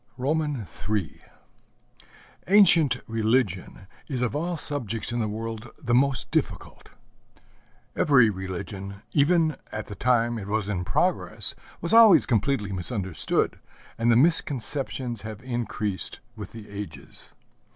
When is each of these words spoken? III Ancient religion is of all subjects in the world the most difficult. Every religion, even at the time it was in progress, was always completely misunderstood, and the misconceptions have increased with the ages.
III 0.19 1.21
Ancient 2.47 2.97
religion 3.07 3.85
is 4.07 4.23
of 4.23 4.35
all 4.35 4.57
subjects 4.57 5.11
in 5.11 5.19
the 5.19 5.27
world 5.27 5.69
the 5.77 5.93
most 5.93 6.31
difficult. 6.31 6.89
Every 7.95 8.31
religion, 8.31 9.03
even 9.11 9.57
at 9.71 9.85
the 9.85 9.93
time 9.93 10.39
it 10.39 10.47
was 10.47 10.67
in 10.67 10.83
progress, 10.85 11.53
was 11.81 11.93
always 11.93 12.25
completely 12.25 12.71
misunderstood, 12.71 13.59
and 13.95 14.11
the 14.11 14.15
misconceptions 14.15 15.21
have 15.21 15.43
increased 15.43 16.19
with 16.35 16.51
the 16.51 16.67
ages. 16.71 17.33